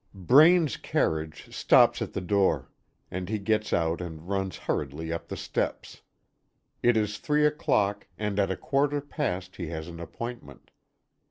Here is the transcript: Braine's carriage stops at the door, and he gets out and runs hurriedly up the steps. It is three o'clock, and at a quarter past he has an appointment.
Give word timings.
Braine's 0.15 0.77
carriage 0.77 1.55
stops 1.55 2.01
at 2.01 2.13
the 2.13 2.21
door, 2.21 2.71
and 3.11 3.29
he 3.29 3.37
gets 3.37 3.71
out 3.71 4.01
and 4.01 4.27
runs 4.27 4.57
hurriedly 4.57 5.13
up 5.13 5.27
the 5.27 5.37
steps. 5.37 6.01
It 6.81 6.97
is 6.97 7.19
three 7.19 7.45
o'clock, 7.45 8.07
and 8.17 8.39
at 8.39 8.49
a 8.49 8.57
quarter 8.57 8.99
past 8.99 9.57
he 9.57 9.67
has 9.67 9.87
an 9.87 9.99
appointment. 9.99 10.71